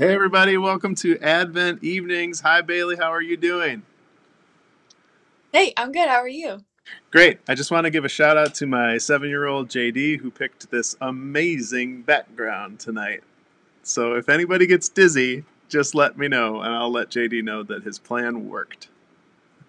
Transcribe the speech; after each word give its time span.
Hey, 0.00 0.14
everybody, 0.14 0.56
welcome 0.56 0.94
to 0.94 1.18
Advent 1.18 1.84
Evenings. 1.84 2.40
Hi, 2.40 2.62
Bailey, 2.62 2.96
how 2.96 3.12
are 3.12 3.20
you 3.20 3.36
doing? 3.36 3.82
Hey, 5.52 5.74
I'm 5.76 5.92
good. 5.92 6.08
How 6.08 6.22
are 6.22 6.26
you? 6.26 6.64
Great. 7.10 7.40
I 7.46 7.54
just 7.54 7.70
want 7.70 7.84
to 7.84 7.90
give 7.90 8.06
a 8.06 8.08
shout 8.08 8.38
out 8.38 8.54
to 8.54 8.66
my 8.66 8.96
seven 8.96 9.28
year 9.28 9.44
old 9.44 9.68
JD 9.68 10.20
who 10.20 10.30
picked 10.30 10.70
this 10.70 10.96
amazing 11.02 12.00
background 12.00 12.80
tonight. 12.80 13.22
So 13.82 14.14
if 14.14 14.30
anybody 14.30 14.66
gets 14.66 14.88
dizzy, 14.88 15.44
just 15.68 15.94
let 15.94 16.16
me 16.16 16.28
know, 16.28 16.62
and 16.62 16.74
I'll 16.74 16.90
let 16.90 17.10
JD 17.10 17.44
know 17.44 17.62
that 17.64 17.82
his 17.82 17.98
plan 17.98 18.48
worked. 18.48 18.88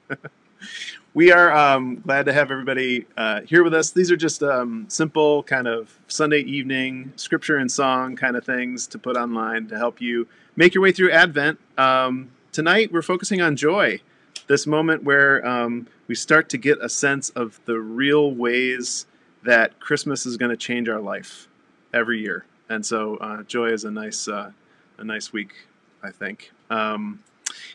we 1.14 1.32
are 1.32 1.52
um, 1.52 2.00
glad 2.00 2.26
to 2.26 2.34
have 2.34 2.52
everybody 2.52 3.06
uh, 3.18 3.42
here 3.42 3.64
with 3.64 3.74
us. 3.74 3.92
These 3.92 4.12
are 4.12 4.16
just 4.16 4.42
um, 4.44 4.86
simple, 4.88 5.44
kind 5.44 5.68
of 5.68 6.00
Sunday 6.08 6.40
evening 6.40 7.12
scripture 7.18 7.58
and 7.58 7.70
song 7.70 8.16
kind 8.16 8.38
of 8.38 8.46
things 8.46 8.88
to 8.88 9.00
put 9.00 9.18
online 9.18 9.68
to 9.68 9.78
help 9.78 10.00
you 10.00 10.28
make 10.56 10.74
your 10.74 10.82
way 10.82 10.92
through 10.94 11.12
Advent. 11.12 11.60
Um, 11.78 12.32
tonight, 12.54 12.94
we're 12.94 13.02
focusing 13.02 13.42
on 13.42 13.58
joy, 13.58 14.00
this 14.48 14.66
moment 14.66 15.04
where 15.04 15.46
um, 15.46 15.88
we 16.08 16.16
start 16.16 16.48
to 16.50 16.58
get 16.58 16.78
a 16.82 16.88
sense 16.88 17.30
of 17.32 17.60
the 17.66 17.78
real 17.78 18.32
ways 18.34 19.06
that 19.44 19.80
Christmas 19.80 20.26
is 20.26 20.38
going 20.38 20.52
to 20.52 20.58
change 20.58 20.88
our 20.88 21.02
life 21.02 21.50
every 21.94 22.22
year. 22.22 22.46
And 22.70 22.86
so, 22.86 23.18
uh, 23.18 23.44
joy 23.44 23.72
is 23.72 23.84
a 23.84 23.92
nice, 23.92 24.30
uh, 24.30 24.52
a 24.98 25.04
nice 25.04 25.34
week, 25.34 25.68
I 26.02 26.12
think. 26.12 26.54
Um, 26.70 27.22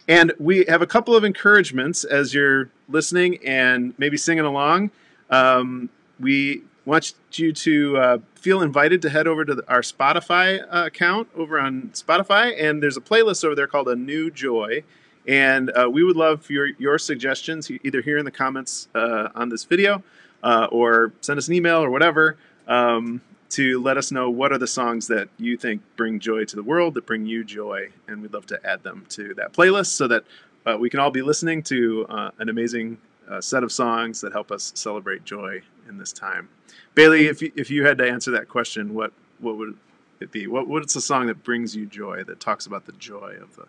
and 0.09 0.33
we 0.39 0.65
have 0.69 0.83
a 0.83 0.87
couple 0.87 1.15
of 1.15 1.25
encouragements 1.25 2.05
as 2.05 2.35
you're 2.35 2.71
listening 2.89 3.39
and 3.45 3.95
maybe 3.99 4.17
singing 4.17 4.45
along. 4.45 4.91
Um, 5.31 5.89
we 6.21 6.63
want 6.85 7.15
you 7.33 7.53
to 7.53 7.97
uh, 7.97 8.19
feel 8.35 8.63
invited 8.63 9.03
to 9.03 9.11
head 9.11 9.27
over 9.27 9.45
to 9.45 9.55
the, 9.57 9.69
our 9.69 9.81
Spotify 9.81 10.63
uh, 10.63 10.87
account 10.87 11.29
over 11.35 11.59
on 11.61 11.91
Spotify, 11.95 12.55
and 12.63 12.83
there's 12.83 12.97
a 12.97 13.01
playlist 13.01 13.45
over 13.45 13.55
there 13.55 13.67
called 13.67 13.89
A 13.89 13.97
New 13.97 14.31
Joy. 14.31 14.85
And 15.29 15.71
uh, 15.71 15.91
we 15.91 16.05
would 16.05 16.15
love 16.15 16.49
your, 16.49 16.69
your 16.79 16.99
suggestions, 16.99 17.69
either 17.83 18.01
here 18.01 18.17
in 18.17 18.25
the 18.25 18.31
comments 18.31 18.87
uh, 18.95 19.31
on 19.35 19.49
this 19.49 19.65
video 19.65 20.05
uh, 20.43 20.69
or 20.71 21.13
send 21.21 21.39
us 21.39 21.49
an 21.49 21.55
email 21.55 21.83
or 21.83 21.91
whatever. 21.91 22.37
Um, 22.69 23.21
to 23.51 23.81
let 23.81 23.97
us 23.97 24.11
know 24.11 24.29
what 24.31 24.53
are 24.53 24.59
the 24.59 24.67
songs 24.67 25.07
that 25.09 25.29
you 25.39 25.57
think 25.57 25.83
bring 25.97 26.19
joy 26.19 26.45
to 26.45 26.57
the 26.57 26.63
world, 26.63 26.95
that 26.95 27.07
bring 27.07 27.27
you 27.27 27.45
joy, 27.45 27.89
and 28.09 28.23
we'd 28.23 28.33
love 28.33 28.47
to 28.47 28.67
add 28.67 28.83
them 28.83 29.07
to 29.11 29.35
that 29.35 29.53
playlist 29.53 29.87
so 29.87 30.09
that 30.09 30.25
uh, 30.67 30.77
we 30.79 30.91
can 30.91 31.01
all 31.01 31.11
be 31.11 31.23
listening 31.23 31.63
to 31.63 32.07
uh, 32.09 32.31
an 32.39 32.49
amazing 32.49 32.99
uh, 33.29 33.41
set 33.41 33.63
of 33.63 33.73
songs 33.73 34.21
that 34.21 34.33
help 34.33 34.51
us 34.51 34.73
celebrate 34.75 35.25
joy 35.25 35.61
in 35.89 35.99
this 35.99 36.13
time. 36.13 36.49
Bailey, 36.95 37.27
if 37.27 37.43
you, 37.43 37.53
if 37.55 37.71
you 37.71 37.87
had 37.87 37.99
to 37.99 38.09
answer 38.09 38.31
that 38.33 38.49
question, 38.49 38.95
what 38.95 39.13
what 39.39 39.57
would 39.59 39.77
it 40.21 40.33
be? 40.33 40.47
What 40.47 40.67
what's 40.67 40.97
a 40.97 41.01
song 41.01 41.27
that 41.27 41.45
brings 41.45 41.77
you 41.77 41.87
joy 41.87 42.25
that 42.25 42.41
talks 42.41 42.67
about 42.67 42.87
the 42.87 42.93
joy 42.93 43.37
of 43.41 43.55
the 43.57 43.67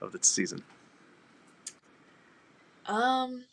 of 0.00 0.12
the 0.12 0.18
season? 0.22 0.62
Um, 2.86 3.44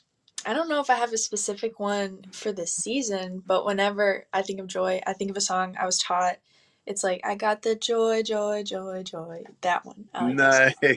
I 0.45 0.54
don't 0.54 0.70
know 0.70 0.80
if 0.80 0.90
I 0.90 0.95
have 0.95 1.14
a 1.14 1.18
specific 1.18 1.80
one 1.80 2.26
for 2.32 2.52
this 2.52 2.72
season, 2.73 3.44
but 3.45 3.66
whenever 3.66 4.26
I 4.34 4.42
think 4.42 4.59
of 4.59 4.68
joy, 4.68 5.02
I 5.06 5.14
think 5.14 5.32
of 5.32 5.38
a 5.38 5.42
song 5.42 5.76
I 5.80 5.86
was 5.86 5.98
taught. 6.00 6.38
It's 6.86 7.04
like 7.04 7.22
I 7.23 7.36
got 7.36 7.62
the 7.62 7.76
joy, 7.76 8.23
joy, 8.23 8.64
joy, 8.64 9.04
joy. 9.04 9.44
That 9.62 9.86
one. 9.86 10.06
I 10.14 10.32
like 10.32 10.36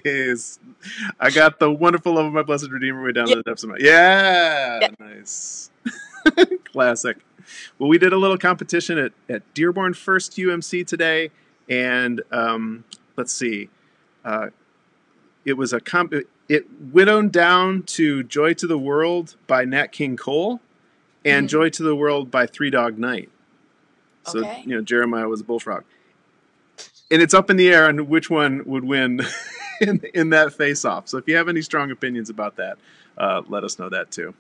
nice. 0.04 0.58
I 1.20 1.30
got 1.30 1.58
the 1.58 1.70
wonderful 1.70 2.14
love 2.14 2.26
of 2.26 2.32
my 2.32 2.42
blessed 2.42 2.70
Redeemer 2.70 3.04
way 3.04 3.12
down 3.12 3.28
to 3.28 3.36
the 3.36 3.42
depths 3.42 3.62
of 3.62 3.70
my. 3.70 3.76
Yeah, 3.78 4.78
yeah. 4.80 4.88
nice. 4.98 5.70
Classic. 6.72 7.18
Well, 7.78 7.88
we 7.88 7.98
did 7.98 8.12
a 8.12 8.16
little 8.16 8.38
competition 8.38 8.96
at, 8.96 9.12
at 9.28 9.54
Dearborn 9.54 9.94
First 9.94 10.32
UMC 10.32 10.86
today, 10.86 11.30
and 11.68 12.22
um, 12.30 12.84
let's 13.16 13.32
see. 13.32 13.68
Uh, 14.24 14.48
it 15.44 15.54
was 15.54 15.72
a 15.72 15.80
comp 15.80 16.14
it 16.48 16.66
widowed 16.92 17.32
down 17.32 17.82
to 17.84 18.22
Joy 18.22 18.54
to 18.54 18.66
the 18.66 18.78
World 18.78 19.36
by 19.46 19.64
Nat 19.64 19.92
King 19.92 20.16
Cole 20.16 20.60
and 21.24 21.46
mm. 21.46 21.50
Joy 21.50 21.68
to 21.70 21.82
the 21.82 21.96
World 21.96 22.30
by 22.30 22.46
Three 22.46 22.70
Dog 22.70 22.98
Night. 22.98 23.30
So, 24.24 24.40
okay. 24.40 24.62
you 24.64 24.74
know, 24.74 24.82
Jeremiah 24.82 25.28
was 25.28 25.40
a 25.40 25.44
bullfrog. 25.44 25.84
And 27.10 27.20
it's 27.20 27.34
up 27.34 27.50
in 27.50 27.56
the 27.56 27.68
air 27.72 27.88
on 27.88 28.08
which 28.08 28.30
one 28.30 28.62
would 28.66 28.84
win 28.84 29.20
in, 29.80 30.00
in 30.14 30.30
that 30.30 30.52
face 30.52 30.84
off. 30.84 31.08
So 31.08 31.18
if 31.18 31.28
you 31.28 31.36
have 31.36 31.48
any 31.48 31.62
strong 31.62 31.90
opinions 31.90 32.30
about 32.30 32.56
that, 32.56 32.78
uh, 33.18 33.42
let 33.48 33.64
us 33.64 33.78
know 33.78 33.88
that 33.88 34.10
too. 34.10 34.34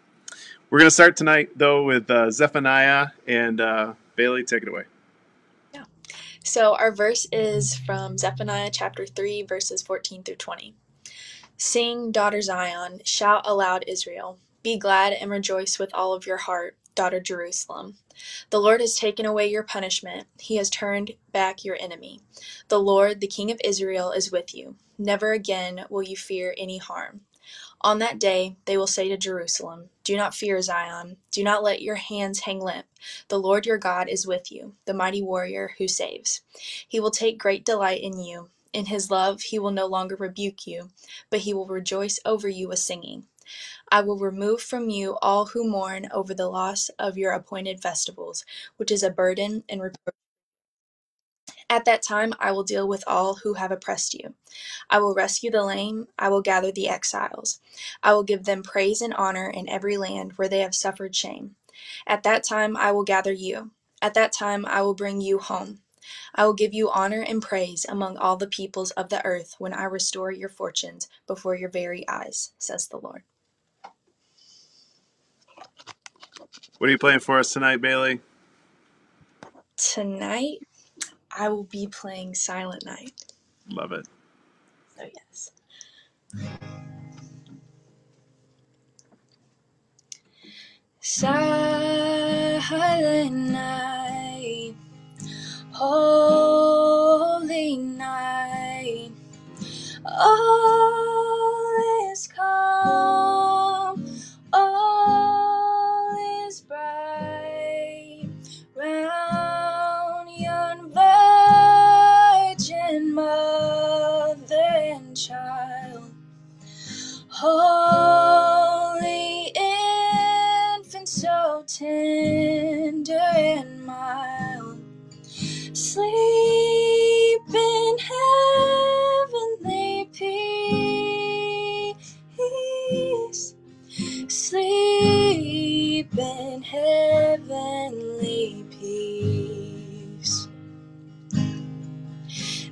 We're 0.70 0.78
going 0.78 0.88
to 0.88 0.94
start 0.94 1.16
tonight, 1.16 1.50
though, 1.56 1.84
with 1.84 2.10
uh, 2.10 2.30
Zephaniah 2.30 3.08
and 3.26 3.60
uh, 3.60 3.92
Bailey. 4.16 4.42
Take 4.42 4.62
it 4.62 4.70
away. 4.70 4.84
Yeah. 5.74 5.84
So 6.44 6.74
our 6.74 6.90
verse 6.90 7.26
is 7.30 7.74
from 7.74 8.16
Zephaniah 8.16 8.70
chapter 8.72 9.04
3, 9.04 9.42
verses 9.42 9.82
14 9.82 10.22
through 10.22 10.36
20. 10.36 10.74
Sing, 11.58 12.12
daughter 12.12 12.42
Zion, 12.42 13.00
shout 13.04 13.42
aloud, 13.46 13.84
Israel. 13.88 14.38
Be 14.62 14.76
glad 14.78 15.12
and 15.14 15.30
rejoice 15.30 15.78
with 15.78 15.94
all 15.94 16.14
of 16.14 16.26
your 16.26 16.38
heart, 16.38 16.76
daughter 16.94 17.20
Jerusalem. 17.20 17.98
The 18.50 18.60
Lord 18.60 18.80
has 18.80 18.96
taken 18.96 19.26
away 19.26 19.48
your 19.48 19.64
punishment, 19.64 20.28
he 20.38 20.56
has 20.56 20.70
turned 20.70 21.12
back 21.32 21.64
your 21.64 21.76
enemy. 21.80 22.20
The 22.68 22.80
Lord, 22.80 23.20
the 23.20 23.26
King 23.28 23.50
of 23.50 23.60
Israel, 23.64 24.12
is 24.12 24.32
with 24.32 24.54
you. 24.54 24.76
Never 24.98 25.32
again 25.32 25.86
will 25.90 26.02
you 26.02 26.16
fear 26.16 26.54
any 26.58 26.78
harm. 26.78 27.22
On 27.80 28.00
that 28.00 28.18
day 28.18 28.56
they 28.66 28.76
will 28.76 28.88
say 28.88 29.08
to 29.08 29.16
Jerusalem, 29.16 29.90
Do 30.04 30.16
not 30.16 30.34
fear, 30.34 30.60
Zion. 30.62 31.18
Do 31.30 31.44
not 31.44 31.62
let 31.62 31.82
your 31.82 31.96
hands 31.96 32.40
hang 32.40 32.60
limp. 32.60 32.86
The 33.28 33.38
Lord 33.38 33.66
your 33.66 33.78
God 33.78 34.08
is 34.08 34.26
with 34.26 34.50
you, 34.52 34.74
the 34.86 34.94
mighty 34.94 35.22
warrior 35.22 35.72
who 35.78 35.86
saves. 35.88 36.42
He 36.88 37.00
will 37.00 37.12
take 37.12 37.38
great 37.38 37.64
delight 37.64 38.02
in 38.02 38.18
you. 38.20 38.50
In 38.72 38.86
his 38.86 39.10
love 39.10 39.42
he 39.42 39.58
will 39.58 39.70
no 39.72 39.86
longer 39.86 40.16
rebuke 40.16 40.66
you, 40.66 40.90
but 41.30 41.40
he 41.40 41.54
will 41.54 41.66
rejoice 41.66 42.20
over 42.24 42.48
you 42.48 42.68
with 42.68 42.78
singing. 42.80 43.26
I 43.90 44.02
will 44.02 44.18
remove 44.18 44.62
from 44.62 44.90
you 44.90 45.18
all 45.22 45.46
who 45.46 45.68
mourn 45.68 46.08
over 46.12 46.34
the 46.34 46.48
loss 46.48 46.90
of 46.98 47.18
your 47.18 47.32
appointed 47.32 47.82
festivals, 47.82 48.44
which 48.78 48.90
is 48.90 49.02
a 49.02 49.10
burden 49.10 49.64
and 49.68 49.82
reproach. 49.82 50.14
At 51.70 51.84
that 51.86 52.02
time 52.02 52.34
I 52.40 52.52
will 52.52 52.64
deal 52.64 52.88
with 52.88 53.04
all 53.06 53.36
who 53.36 53.54
have 53.54 53.72
oppressed 53.72 54.14
you. 54.14 54.34
I 54.90 55.00
will 55.00 55.14
rescue 55.14 55.50
the 55.50 55.64
lame, 55.64 56.08
I 56.18 56.28
will 56.30 56.42
gather 56.42 56.72
the 56.72 56.88
exiles. 56.88 57.60
I 58.02 58.14
will 58.14 58.24
give 58.24 58.44
them 58.44 58.62
praise 58.62 59.02
and 59.02 59.14
honor 59.14 59.50
in 59.50 59.68
every 59.68 59.96
land 59.98 60.34
where 60.34 60.48
they 60.48 60.60
have 60.60 60.74
suffered 60.74 61.16
shame. 61.16 61.56
At 62.06 62.24
that 62.24 62.44
time 62.44 62.76
I 62.76 62.92
will 62.92 63.04
gather 63.04 63.32
you. 63.32 63.72
At 64.02 64.14
that 64.14 64.32
time 64.32 64.66
I 64.66 64.82
will 64.82 64.94
bring 64.94 65.20
you 65.20 65.40
home. 65.40 65.81
I 66.34 66.44
will 66.46 66.54
give 66.54 66.72
you 66.74 66.90
honor 66.90 67.20
and 67.22 67.42
praise 67.42 67.84
among 67.88 68.16
all 68.18 68.36
the 68.36 68.46
peoples 68.46 68.90
of 68.92 69.08
the 69.10 69.24
earth 69.24 69.56
when 69.58 69.72
I 69.74 69.84
restore 69.84 70.30
your 70.32 70.48
fortunes 70.50 71.08
before 71.26 71.54
your 71.56 71.68
very 71.70 72.06
eyes, 72.08 72.52
says 72.58 72.88
the 72.88 72.98
Lord. 72.98 73.22
What 76.78 76.88
are 76.88 76.92
you 76.92 76.98
playing 76.98 77.20
for 77.20 77.38
us 77.38 77.52
tonight, 77.52 77.80
Bailey? 77.80 78.20
Tonight, 79.76 80.58
I 81.36 81.48
will 81.50 81.64
be 81.64 81.86
playing 81.88 82.34
Silent 82.34 82.84
Night. 82.84 83.24
Love 83.68 83.92
it. 83.92 84.06
So, 84.96 85.04
yes. 85.04 85.50
Silent 91.00 92.64
night 93.34 93.91
holy 95.82 97.76
night. 97.76 99.10
All 100.06 101.64
is 102.12 102.28
calm, 102.28 103.11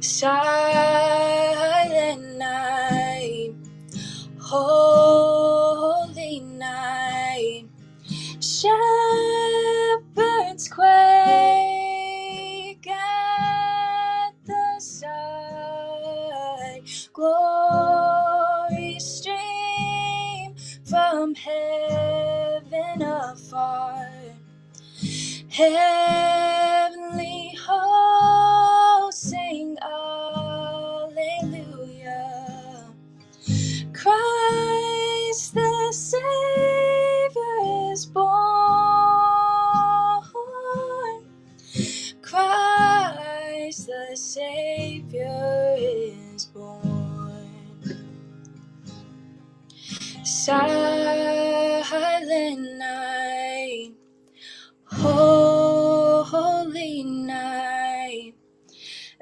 Silent 0.01 0.33
night, 2.39 3.53
holy 4.41 4.90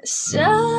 Son 0.03 0.78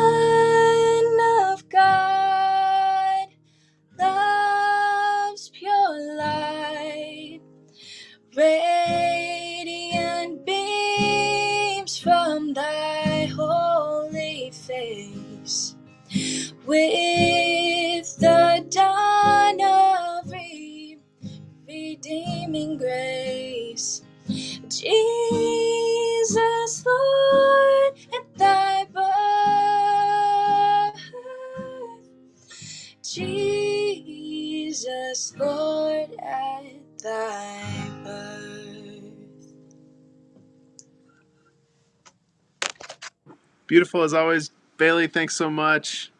Beautiful 43.71 44.03
as 44.03 44.13
always, 44.13 44.51
Bailey. 44.79 45.07
Thanks 45.07 45.37
so 45.37 45.49
much. 45.49 46.11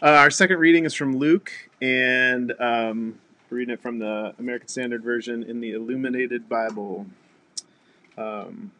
Uh, 0.00 0.06
our 0.06 0.30
second 0.30 0.56
reading 0.56 0.86
is 0.86 0.94
from 0.94 1.18
Luke, 1.18 1.52
and 1.82 2.54
um, 2.58 3.18
we're 3.50 3.58
reading 3.58 3.74
it 3.74 3.82
from 3.82 3.98
the 3.98 4.32
American 4.38 4.68
Standard 4.68 5.04
Version 5.04 5.42
in 5.42 5.60
the 5.60 5.72
Illuminated 5.72 6.48
Bible. 6.48 7.04
Um, 8.16 8.72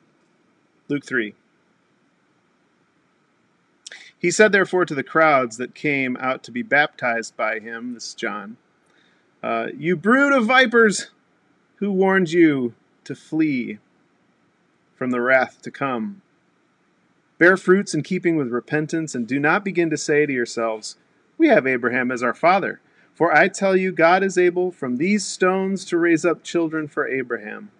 Luke 0.88 1.04
3. 1.04 1.34
He 4.18 4.30
said, 4.30 4.52
therefore, 4.52 4.86
to 4.86 4.94
the 4.94 5.02
crowds 5.02 5.58
that 5.58 5.74
came 5.74 6.16
out 6.16 6.42
to 6.44 6.50
be 6.50 6.62
baptized 6.62 7.36
by 7.36 7.58
him, 7.58 7.92
this 7.92 8.06
is 8.06 8.14
John, 8.14 8.56
uh, 9.42 9.66
You 9.76 9.96
brood 9.96 10.32
of 10.32 10.46
vipers, 10.46 11.10
who 11.74 11.92
warned 11.92 12.30
you 12.30 12.72
to 13.04 13.14
flee 13.14 13.80
from 14.96 15.10
the 15.10 15.20
wrath 15.20 15.60
to 15.60 15.70
come? 15.70 16.22
Bear 17.42 17.56
fruits 17.56 17.92
in 17.92 18.04
keeping 18.04 18.36
with 18.36 18.52
repentance, 18.52 19.16
and 19.16 19.26
do 19.26 19.40
not 19.40 19.64
begin 19.64 19.90
to 19.90 19.96
say 19.96 20.26
to 20.26 20.32
yourselves, 20.32 20.94
We 21.36 21.48
have 21.48 21.66
Abraham 21.66 22.12
as 22.12 22.22
our 22.22 22.34
father. 22.34 22.80
For 23.14 23.36
I 23.36 23.48
tell 23.48 23.76
you, 23.76 23.90
God 23.90 24.22
is 24.22 24.38
able 24.38 24.70
from 24.70 24.96
these 24.96 25.26
stones 25.26 25.84
to 25.86 25.98
raise 25.98 26.24
up 26.24 26.44
children 26.44 26.86
for 26.86 27.04
Abraham. 27.08 27.72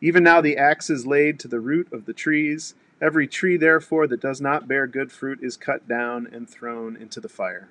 Even 0.00 0.24
now 0.24 0.40
the 0.40 0.56
axe 0.56 0.90
is 0.90 1.06
laid 1.06 1.38
to 1.38 1.46
the 1.46 1.60
root 1.60 1.86
of 1.92 2.06
the 2.06 2.12
trees. 2.12 2.74
Every 3.00 3.28
tree, 3.28 3.56
therefore, 3.56 4.08
that 4.08 4.20
does 4.20 4.40
not 4.40 4.66
bear 4.66 4.88
good 4.88 5.12
fruit 5.12 5.38
is 5.40 5.56
cut 5.56 5.86
down 5.86 6.26
and 6.32 6.50
thrown 6.50 6.96
into 6.96 7.20
the 7.20 7.28
fire. 7.28 7.68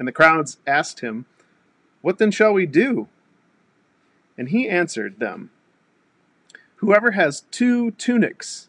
And 0.00 0.08
the 0.08 0.10
crowds 0.10 0.58
asked 0.66 0.98
him, 0.98 1.26
What 2.02 2.18
then 2.18 2.32
shall 2.32 2.52
we 2.52 2.66
do? 2.66 3.06
And 4.36 4.48
he 4.48 4.68
answered 4.68 5.20
them, 5.20 5.50
Whoever 6.78 7.12
has 7.12 7.42
two 7.52 7.92
tunics 7.92 8.68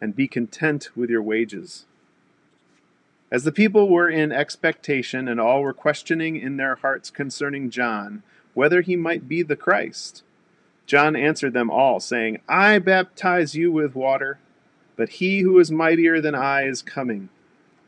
and 0.00 0.16
be 0.16 0.26
content 0.26 0.90
with 0.96 1.10
your 1.10 1.22
wages. 1.22 1.86
As 3.30 3.44
the 3.44 3.52
people 3.52 3.88
were 3.88 4.08
in 4.08 4.32
expectation, 4.32 5.28
and 5.28 5.40
all 5.40 5.62
were 5.62 5.72
questioning 5.72 6.36
in 6.36 6.56
their 6.56 6.76
hearts 6.76 7.10
concerning 7.10 7.70
John, 7.70 8.22
whether 8.54 8.80
he 8.80 8.96
might 8.96 9.28
be 9.28 9.42
the 9.42 9.56
Christ, 9.56 10.24
John 10.86 11.14
answered 11.14 11.52
them 11.52 11.70
all, 11.70 12.00
saying, 12.00 12.40
I 12.48 12.80
baptize 12.80 13.54
you 13.54 13.70
with 13.70 13.94
water, 13.94 14.40
but 14.96 15.10
he 15.10 15.40
who 15.40 15.58
is 15.60 15.70
mightier 15.70 16.20
than 16.20 16.34
I 16.34 16.64
is 16.64 16.82
coming, 16.82 17.28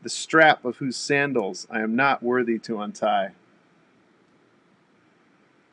the 0.01 0.09
strap 0.09 0.63
of 0.63 0.77
whose 0.77 0.95
sandals 0.95 1.67
I 1.69 1.81
am 1.81 1.95
not 1.95 2.23
worthy 2.23 2.57
to 2.59 2.79
untie. 2.79 3.31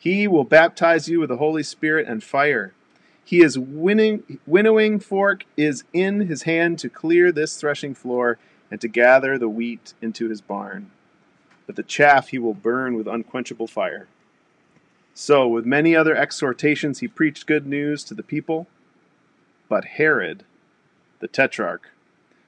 He 0.00 0.26
will 0.26 0.44
baptize 0.44 1.08
you 1.08 1.20
with 1.20 1.28
the 1.28 1.36
Holy 1.36 1.62
Spirit 1.62 2.08
and 2.08 2.24
fire. 2.24 2.72
He 3.30 3.44
is 3.44 3.56
winning, 3.56 4.40
winnowing 4.44 4.98
fork 4.98 5.44
is 5.56 5.84
in 5.92 6.22
his 6.22 6.42
hand 6.42 6.80
to 6.80 6.88
clear 6.90 7.30
this 7.30 7.56
threshing 7.56 7.94
floor 7.94 8.38
and 8.72 8.80
to 8.80 8.88
gather 8.88 9.38
the 9.38 9.48
wheat 9.48 9.94
into 10.02 10.28
his 10.28 10.40
barn. 10.40 10.90
But 11.64 11.76
the 11.76 11.84
chaff 11.84 12.30
he 12.30 12.40
will 12.40 12.54
burn 12.54 12.96
with 12.96 13.06
unquenchable 13.06 13.68
fire. 13.68 14.08
So, 15.14 15.46
with 15.46 15.64
many 15.64 15.94
other 15.94 16.16
exhortations, 16.16 16.98
he 16.98 17.06
preached 17.06 17.46
good 17.46 17.68
news 17.68 18.02
to 18.06 18.14
the 18.14 18.24
people. 18.24 18.66
But 19.68 19.84
Herod, 19.84 20.42
the 21.20 21.28
tetrarch, 21.28 21.92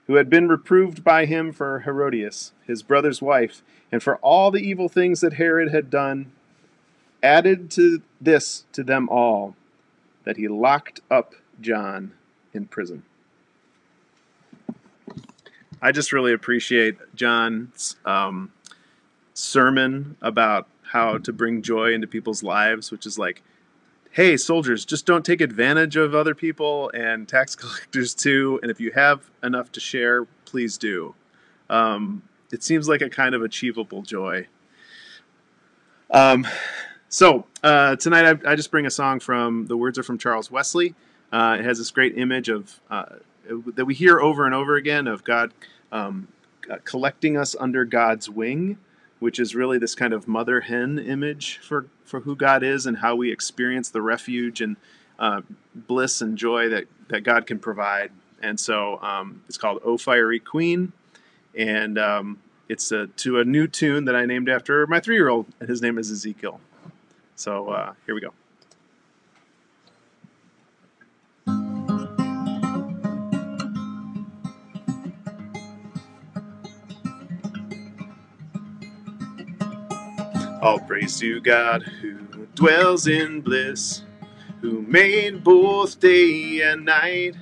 who 0.09 0.17
had 0.17 0.29
been 0.29 0.49
reproved 0.49 1.05
by 1.05 1.27
him 1.27 1.53
for 1.53 1.85
Herodias, 1.85 2.55
his 2.67 2.83
brother's 2.83 3.23
wife, 3.23 3.63
and 3.93 4.03
for 4.03 4.17
all 4.17 4.51
the 4.51 4.69
evil 4.69 4.89
things 4.89 5.21
that 5.21 5.35
Herod 5.35 5.71
had 5.71 5.91
done, 5.91 6.33
added 7.23 7.71
to 7.71 8.03
this 8.21 8.65
to 8.73 8.83
them 8.83 9.09
all 9.09 9.55
that 10.25 10.37
he 10.37 10.49
locked 10.49 11.01
up 11.11 11.35
John 11.61 12.13
in 12.53 12.67
prison. 12.67 13.03
I 15.81 15.91
just 15.91 16.13
really 16.13 16.33
appreciate 16.33 16.97
John's 17.15 17.97
um, 18.05 18.53
sermon 19.35 20.17
about 20.23 20.69
how 20.83 21.19
to 21.19 21.33
bring 21.33 21.63
joy 21.63 21.93
into 21.93 22.07
people's 22.07 22.43
lives, 22.43 22.91
which 22.91 23.07
is 23.07 23.19
like, 23.19 23.43
hey, 24.13 24.37
soldiers, 24.37 24.85
just 24.85 25.07
don't 25.07 25.25
take 25.25 25.41
advantage 25.41 25.97
of 25.97 26.15
other 26.15 26.35
people 26.35 26.91
and 26.95 27.27
tax 27.27 27.57
collectors 27.57 28.15
too. 28.15 28.61
And 28.63 28.71
if 28.71 28.79
you 28.79 28.93
have 28.93 29.29
enough 29.43 29.73
to 29.73 29.81
share, 29.81 30.27
please 30.45 30.79
do. 30.79 31.15
Um, 31.69 32.23
it 32.53 32.63
seems 32.63 32.89
like 32.89 33.01
a 33.01 33.09
kind 33.09 33.35
of 33.35 33.43
achievable 33.43 34.03
joy. 34.03 34.47
Um, 36.11 36.47
so 37.13 37.45
uh, 37.63 37.95
tonight 37.97 38.25
I, 38.25 38.53
I, 38.53 38.57
just 38.57 38.71
bring 38.71 38.87
a 38.87 38.91
song 38.91 39.21
from 39.21 39.67
the 39.67 39.77
words 39.77 39.99
are 39.99 40.03
from 40.03 40.17
Charles 40.17 40.51
Wesley. 40.51 40.95
Uh, 41.31 41.59
it 41.61 41.65
has 41.67 41.77
this 41.77 41.91
great 41.91 42.17
image 42.17 42.49
of 42.49 42.81
uh, 42.89 43.17
that 43.75 43.85
we 43.85 43.93
hear 43.93 44.19
over 44.19 44.47
and 44.47 44.55
over 44.55 44.77
again 44.77 45.07
of 45.07 45.23
God 45.23 45.53
um, 45.93 46.29
collecting 46.85 47.37
us 47.37 47.55
under 47.61 47.85
God's 47.85 48.31
wing, 48.31 48.79
which 49.19 49.39
is 49.39 49.55
really 49.55 49.77
this 49.77 49.95
kind 49.95 50.15
of 50.15 50.27
mother 50.27 50.63
hen 50.63 50.99
image 50.99 51.59
for 51.59 51.87
for 52.07 52.21
who 52.21 52.35
God 52.35 52.63
is 52.63 52.87
and 52.87 52.97
how 52.97 53.15
we 53.15 53.31
experience 53.31 53.91
the 53.91 54.01
refuge 54.01 54.63
and 54.63 54.77
uh, 55.19 55.43
bliss 55.75 56.23
and 56.23 56.39
joy 56.39 56.71
that 56.71 56.85
that 57.09 57.25
God 57.25 57.47
can 57.47 57.59
provide. 57.59 58.11
And 58.41 58.59
so 58.59 58.99
um, 59.03 59.43
it's 59.49 59.59
called 59.59 59.83
"O 59.85 59.99
Fiery 59.99 60.41
Queen," 60.41 60.95
and 61.55 61.99
um, 61.99 62.39
it's 62.71 62.91
a, 62.91 63.09
to 63.09 63.39
a 63.39 63.45
new 63.45 63.67
tune 63.67 64.07
that 64.07 64.17
I 64.17 64.25
named 64.25 64.49
after 64.49 64.87
my 64.87 64.99
three 64.99 65.17
year 65.17 65.29
old, 65.29 65.45
and 65.61 65.69
his 65.69 65.83
name 65.83 65.99
is 65.99 66.11
Ezekiel. 66.11 66.59
So 67.43 67.71
uh, 67.71 67.95
here 68.07 68.15
we 68.15 68.21
go. 68.21 68.33
All 80.63 80.79
praise 80.79 81.19
to 81.19 81.41
God 81.41 81.83
who 81.83 82.15
dwells 82.55 83.09
in 83.09 83.41
bliss, 83.41 84.05
who 84.61 84.83
made 84.83 85.43
both 85.43 85.99
day 85.99 86.61
and 86.61 86.85
night, 86.85 87.35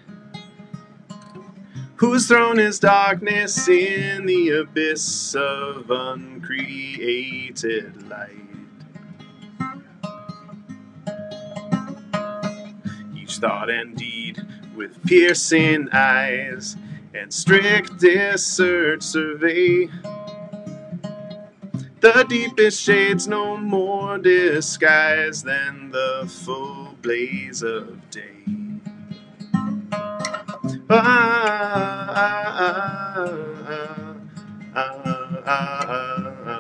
whose 1.97 2.26
throne 2.26 2.59
is 2.59 2.78
darkness 2.78 3.69
in 3.69 4.25
the 4.25 4.62
abyss 4.62 5.35
of 5.35 5.90
uncreated 5.90 6.69
light. 8.09 8.50
Thought 13.40 13.70
and 13.70 13.97
deed 13.97 14.38
with 14.76 15.02
piercing 15.04 15.88
eyes 15.92 16.76
and 17.14 17.32
strictest 17.32 18.54
search 18.56 19.02
survey. 19.02 19.88
The 22.00 22.26
deepest 22.28 22.82
shades 22.82 23.28
no 23.28 23.56
more 23.56 24.18
disguise 24.18 25.42
than 25.42 25.90
the 25.90 26.30
full 26.44 26.97
blaze 27.02 27.62
of 27.62 28.11
day. 28.11 28.44
Ah, 30.90 32.12
ah, 34.76 34.97
ah, 35.47 36.56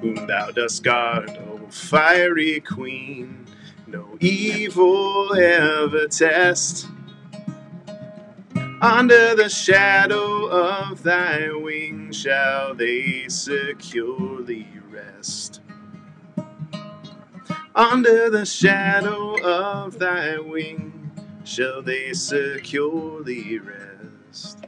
Whom 0.00 0.26
thou 0.26 0.50
dost 0.52 0.84
guard, 0.84 1.30
fiery 1.70 2.60
queen, 2.60 3.46
no 3.86 4.16
evil 4.20 5.34
ever 5.34 6.06
test. 6.08 6.86
Under 8.80 9.34
the 9.34 9.48
shadow 9.48 10.46
of 10.46 11.02
thy 11.02 11.50
wing 11.52 12.12
shall 12.12 12.74
they 12.74 13.26
securely 13.28 14.68
rest. 14.90 15.60
Under 17.74 18.30
the 18.30 18.46
shadow 18.46 19.36
of 19.42 19.98
thy 19.98 20.38
wing 20.38 21.10
shall 21.44 21.82
they 21.82 22.12
securely 22.12 23.58
rest. 23.58 24.64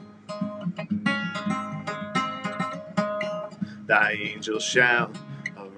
Thy 3.85 4.11
angels 4.13 4.63
shall 4.63 5.11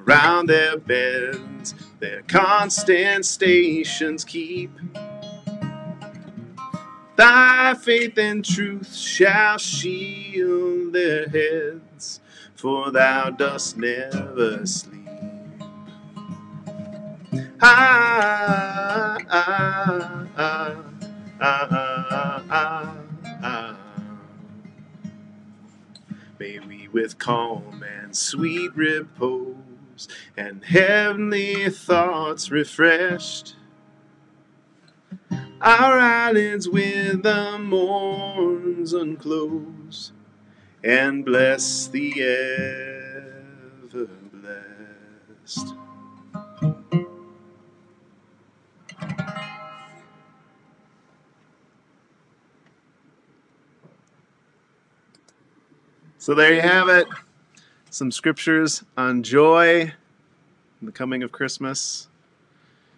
around 0.05 0.47
their 0.47 0.77
beds 0.77 1.73
their 2.03 2.21
constant 2.23 3.25
stations 3.25 4.25
keep. 4.25 4.71
Thy 7.15 7.75
faith 7.75 8.17
and 8.17 8.43
truth 8.43 8.93
shall 8.93 9.57
shield 9.57 10.91
their 10.91 11.29
heads, 11.29 12.19
for 12.55 12.91
thou 12.91 13.29
dost 13.29 13.77
never 13.77 14.65
sleep. 14.65 15.07
Ah, 17.61 19.17
ah, 19.29 20.27
ah, 20.35 20.75
ah, 21.39 22.43
ah, 22.49 22.95
ah. 23.41 23.77
May 26.37 26.59
we 26.59 26.89
with 26.89 27.17
calm 27.17 27.81
and 28.01 28.13
sweet 28.13 28.75
repose 28.75 29.42
and 30.35 30.63
heavenly 30.65 31.69
thoughts 31.69 32.49
refreshed 32.49 33.55
our 35.61 35.99
eyelids 35.99 36.67
with 36.67 37.23
the 37.23 37.57
morns 37.57 38.93
unclose 38.93 40.11
and 40.83 41.23
bless 41.23 41.87
the 41.87 42.21
ever 42.21 44.09
blessed. 44.33 45.75
So 56.17 56.33
there 56.33 56.53
you 56.53 56.61
have 56.61 56.89
it. 56.89 57.07
Some 57.89 58.11
scriptures 58.11 58.83
on 58.97 59.23
joy, 59.23 59.93
the 60.85 60.91
coming 60.91 61.23
of 61.23 61.31
Christmas. 61.31 62.07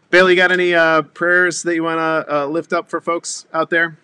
Bailey, 0.10 0.34
you 0.34 0.38
got 0.38 0.51
any 0.51 0.74
uh, 0.74 1.01
prayers 1.01 1.63
that 1.63 1.75
you 1.75 1.84
want 1.84 1.98
to 1.98 2.36
uh, 2.36 2.46
lift 2.46 2.74
up 2.74 2.89
for 2.89 3.01
folks 3.01 3.46
out 3.54 3.70
there? 3.70 3.98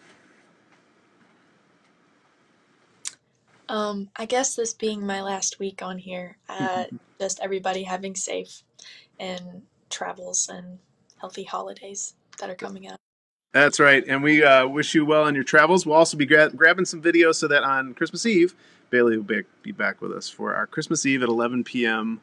Um, 3.69 4.09
I 4.17 4.25
guess 4.25 4.55
this 4.55 4.73
being 4.73 5.05
my 5.05 5.21
last 5.21 5.59
week 5.59 5.81
on 5.81 5.97
here, 5.97 6.37
uh, 6.49 6.85
just 7.19 7.39
everybody 7.39 7.83
having 7.83 8.15
safe 8.15 8.63
and 9.19 9.61
travels 9.89 10.49
and 10.51 10.79
healthy 11.19 11.43
holidays 11.43 12.15
that 12.39 12.49
are 12.49 12.55
coming 12.55 12.89
up. 12.89 12.97
That's 13.53 13.79
right. 13.79 14.03
And 14.07 14.23
we 14.23 14.43
uh, 14.43 14.67
wish 14.67 14.93
you 14.95 15.05
well 15.05 15.23
on 15.23 15.35
your 15.35 15.43
travels. 15.43 15.85
We'll 15.85 15.95
also 15.95 16.17
be 16.17 16.25
gra- 16.25 16.49
grabbing 16.49 16.85
some 16.85 17.01
videos 17.01 17.35
so 17.35 17.47
that 17.47 17.63
on 17.63 17.93
Christmas 17.93 18.25
Eve, 18.25 18.55
Bailey 18.89 19.17
will 19.17 19.23
be, 19.23 19.43
be 19.61 19.71
back 19.71 20.01
with 20.01 20.11
us 20.11 20.29
for 20.29 20.53
our 20.53 20.67
Christmas 20.67 21.05
Eve 21.05 21.23
at 21.23 21.29
11 21.29 21.63
p.m. 21.63 22.21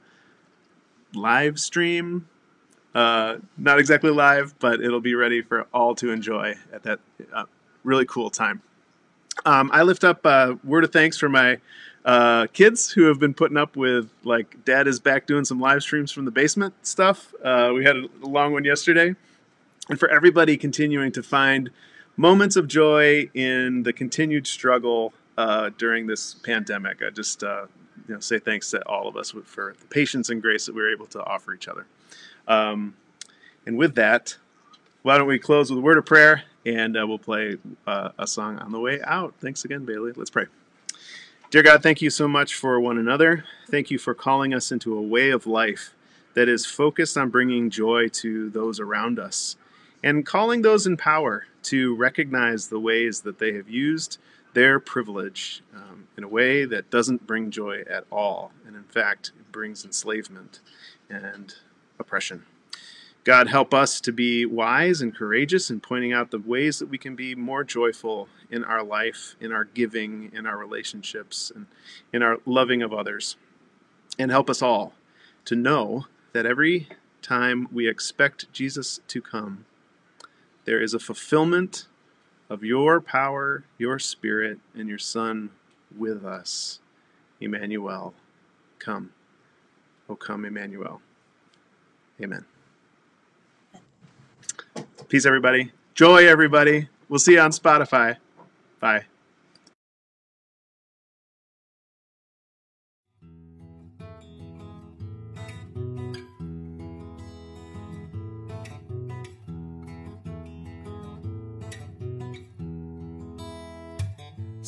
live 1.15 1.59
stream. 1.59 2.29
Uh, 2.95 3.37
not 3.57 3.79
exactly 3.79 4.11
live, 4.11 4.59
but 4.59 4.81
it'll 4.81 5.01
be 5.01 5.15
ready 5.15 5.43
for 5.43 5.67
all 5.73 5.95
to 5.95 6.11
enjoy 6.11 6.55
at 6.73 6.83
that 6.83 7.01
uh, 7.33 7.45
really 7.85 8.07
cool 8.07 8.31
time. 8.31 8.63
Um, 9.45 9.71
I 9.73 9.83
lift 9.83 10.05
up 10.05 10.25
uh, 10.25 10.57
word 10.65 10.85
of 10.85 10.93
thanks 10.93 11.17
for 11.17 11.29
my 11.29 11.59
uh, 12.05 12.47
kids 12.53 12.91
who 12.91 13.05
have 13.05 13.21
been 13.21 13.35
putting 13.35 13.57
up 13.57 13.77
with 13.77 14.11
like 14.25 14.65
dad 14.65 14.89
is 14.89 14.99
back 14.99 15.27
doing 15.27 15.45
some 15.45 15.61
live 15.61 15.83
streams 15.83 16.11
from 16.11 16.25
the 16.25 16.31
basement 16.31 16.75
stuff. 16.83 17.35
Uh, 17.45 17.73
we 17.75 17.85
had 17.85 17.97
a 17.97 18.09
long 18.23 18.53
one 18.53 18.65
yesterday, 18.65 19.15
and 19.89 20.01
for 20.01 20.09
everybody 20.09 20.57
continuing 20.57 21.13
to 21.13 21.23
find 21.23 21.71
moments 22.17 22.57
of 22.57 22.67
joy 22.67 23.31
in 23.35 23.85
the 23.85 23.93
continued 23.93 24.47
struggle 24.47 25.13
uh, 25.37 25.71
during 25.79 26.07
this 26.07 26.35
pandemic. 26.35 27.03
I 27.03 27.11
just 27.11 27.45
uh, 27.45 27.67
you 28.09 28.15
know 28.15 28.21
say 28.21 28.39
thanks 28.39 28.71
to 28.71 28.87
all 28.89 29.07
of 29.07 29.17
us 29.17 29.31
for 29.45 29.77
the 29.79 29.87
patience 29.87 30.31
and 30.31 30.43
grace 30.43 30.67
that 30.67 30.75
we 30.75 30.81
were 30.81 30.91
able 30.91 31.07
to 31.07 31.23
offer 31.23 31.55
each 31.55 31.69
other. 31.69 31.87
Um, 32.49 32.97
and 33.67 33.77
with 33.77 33.95
that, 33.97 34.37
why 35.03 35.19
don't 35.19 35.29
we 35.29 35.39
close 35.39 35.71
with 35.71 35.79
a 35.79 35.83
word 35.83 35.99
of 35.99 36.07
prayer 36.07 36.45
and 36.65 36.97
uh, 36.97 37.07
we'll 37.07 37.19
play 37.19 37.57
uh, 37.87 38.11
a 38.19 38.27
song 38.27 38.59
on 38.59 38.73
the 38.73 38.81
way 38.81 39.01
out. 39.03 39.35
Thanks 39.41 39.65
again, 39.65 39.85
Bailey. 39.85 40.13
Let's 40.17 40.31
pray. 40.31 40.47
Dear 41.51 41.63
God, 41.63 41.83
thank 41.83 42.03
you 42.03 42.11
so 42.11 42.29
much 42.29 42.55
for 42.55 42.81
one 42.81 42.99
another. 42.99 43.45
Thank 43.71 43.91
you 43.91 43.99
for 43.99 44.15
calling 44.15 44.53
us 44.53 44.73
into 44.73 44.97
a 44.97 45.03
way 45.03 45.31
of 45.31 45.47
life 45.47 45.95
that 46.35 46.49
is 46.49 46.67
focused 46.67 47.17
on 47.17 47.31
bringing 47.31 47.71
joy 47.71 48.09
to 48.09 48.51
those 48.51 48.81
around 48.81 49.19
us 49.19 49.57
and 50.03 50.25
calling 50.27 50.63
those 50.63 50.87
in 50.87 50.97
power 50.97 51.47
to 51.65 51.95
recognize 51.97 52.69
the 52.69 52.79
ways 52.79 53.23
that 53.23 53.39
they 53.39 53.55
have 53.55 53.69
used 53.69 54.19
their 54.59 54.81
privilege 54.81 55.63
um, 55.73 56.09
in 56.17 56.25
a 56.25 56.29
way 56.29 56.65
that 56.65 56.91
doesn't 56.91 57.29
bring 57.29 57.49
joy 57.49 57.85
at 57.89 58.05
all, 58.11 58.51
and 58.67 58.75
in 58.75 58.83
fact, 58.83 59.31
brings 59.53 59.85
enslavement 59.85 60.59
and 61.09 61.55
oppression. 62.01 62.45
God, 63.23 63.47
help 63.47 63.73
us 63.73 64.01
to 64.01 64.11
be 64.11 64.45
wise 64.45 65.01
and 65.01 65.15
courageous 65.15 65.71
in 65.71 65.79
pointing 65.79 66.13
out 66.13 66.33
the 66.33 66.41
ways 66.41 66.81
that 66.81 66.89
we 66.89 66.99
can 66.99 67.15
be 67.15 67.37
more 67.37 67.63
joyful 67.63 68.29
in 68.51 68.65
our 68.65 68.83
life, 68.83 69.37
in 69.41 69.53
our 69.53 69.63
giving, 69.63 70.33
in 70.35 70.45
our 70.45 70.59
relationships, 70.59 71.53
and 71.55 71.67
in 72.13 72.25
our 72.25 72.39
loving 72.45 72.83
of 72.83 72.93
others. 72.93 73.37
And 74.19 74.33
help 74.33 74.51
us 74.51 74.61
all 74.61 74.93
to 75.45 75.55
know 75.55 76.07
that 76.33 76.47
every 76.47 76.89
time 77.23 77.69
we 77.71 77.89
expect 77.89 78.53
Jesus 78.53 78.99
to 79.07 79.23
come, 79.23 79.67
there 80.65 80.83
is 80.83 80.95
a 80.95 80.99
fulfillment 80.99 81.87
of 82.51 82.65
your 82.65 83.01
power, 83.01 83.65
your 83.79 83.99
spirit, 83.99 84.59
and 84.75 84.89
your 84.89 84.99
Son 84.99 85.51
with 85.97 86.25
us. 86.25 86.81
Emmanuel, 87.41 88.15
come. 88.79 89.13
Oh, 90.09 90.17
come, 90.17 90.45
Emmanuel. 90.45 91.01
Amen. 92.23 92.45
Peace, 95.09 95.27
everybody. 95.27 95.73
Joy, 95.95 96.27
everybody. 96.27 96.89
We'll 97.09 97.19
see 97.19 97.35
you 97.35 97.41
on 97.41 97.51
Spotify. 97.51 98.17
Bye. 98.81 99.05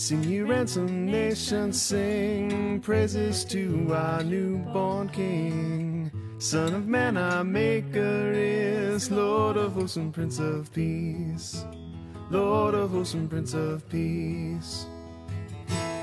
Sing 0.00 0.25
you 0.25 0.47
ransom 0.47 1.04
nation, 1.04 1.75
sing 1.75 2.80
praises 2.80 3.45
to 3.45 3.92
our 3.92 4.23
newborn 4.23 5.11
King. 5.11 6.11
Son 6.38 6.73
of 6.73 6.88
man, 6.88 7.19
our 7.19 7.45
Maker 7.45 8.33
is 8.35 9.11
Lord 9.11 9.59
of 9.59 9.75
hosts 9.75 9.97
and 9.97 10.11
Prince 10.11 10.38
of 10.38 10.73
Peace. 10.73 11.66
Lord 12.30 12.75
of 12.75 12.92
hosts 12.92 13.12
and 13.12 13.28
Prince 13.28 13.52
of 13.52 13.87
Peace. 13.90 14.87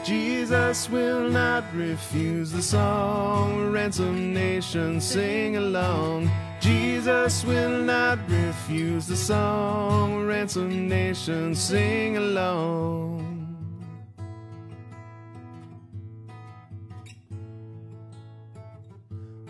Jesus 0.03 0.87
will 0.91 1.27
not 1.27 1.63
refuse 1.73 2.51
the 2.51 2.61
song. 2.61 3.71
Ransom 3.71 4.31
nation, 4.31 5.01
sing 5.01 5.57
along. 5.57 6.29
Jesus 6.59 7.43
will 7.43 7.81
not 7.81 8.19
refuse 8.29 9.07
the 9.07 9.15
song. 9.17 10.27
Ransom 10.27 10.87
nation, 10.87 11.55
sing 11.55 12.17
along. 12.17 13.36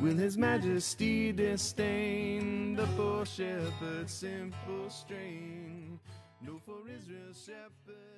Will 0.08 0.16
his 0.16 0.38
majesty 0.38 1.34
disdain 1.34 2.76
the 2.76 2.86
poor 2.96 3.26
shepherd's 3.26 4.14
simple 4.14 4.90
strain? 4.90 6.00
No, 6.42 6.62
for 6.66 6.78
Israel's 6.90 7.44
shepherd. 7.46 8.17